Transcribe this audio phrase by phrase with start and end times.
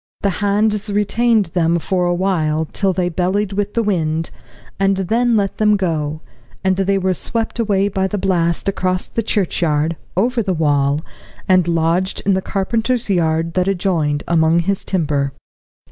[0.21, 4.31] The hands retained them for a while till they bellied with the wind,
[4.79, 6.21] and then let them go,
[6.63, 11.01] and they were swept away by the blast across the churchyard, over the wall,
[11.47, 15.33] and lodged in the carpenter's yard that adjoined, among his timber.